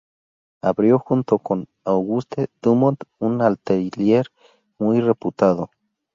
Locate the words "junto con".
0.97-1.67